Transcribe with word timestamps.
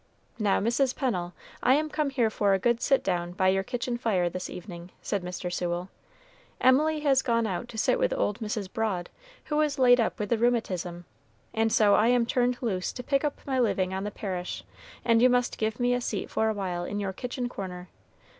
"Now, 0.39 0.59
Mrs. 0.59 0.95
Pennel, 0.95 1.33
I 1.61 1.75
am 1.75 1.87
come 1.87 2.09
here 2.09 2.31
for 2.31 2.55
a 2.55 2.59
good 2.59 2.81
sit 2.81 3.03
down 3.03 3.33
by 3.33 3.49
your 3.49 3.61
kitchen 3.61 3.99
fire, 3.99 4.29
this 4.29 4.49
evening," 4.49 4.89
said 4.99 5.21
Mr. 5.21 5.53
Sewell. 5.53 5.89
"Emily 6.59 7.01
has 7.01 7.21
gone 7.21 7.45
out 7.45 7.67
to 7.67 7.77
sit 7.77 7.99
with 7.99 8.11
old 8.11 8.39
Mrs. 8.39 8.73
Broad, 8.73 9.11
who 9.45 9.61
is 9.61 9.77
laid 9.77 9.99
up 9.99 10.17
with 10.17 10.29
the 10.29 10.39
rheumatism, 10.39 11.05
and 11.53 11.71
so 11.71 11.93
I 11.93 12.07
am 12.07 12.25
turned 12.25 12.57
loose 12.63 12.91
to 12.93 13.03
pick 13.03 13.23
up 13.23 13.41
my 13.45 13.59
living 13.59 13.93
on 13.93 14.03
the 14.03 14.09
parish, 14.09 14.63
and 15.05 15.21
you 15.21 15.29
must 15.29 15.59
give 15.59 15.79
me 15.79 15.93
a 15.93 16.01
seat 16.01 16.31
for 16.31 16.49
a 16.49 16.53
while 16.55 16.83
in 16.83 16.99
your 16.99 17.13
kitchen 17.13 17.47
corner. 17.47 17.87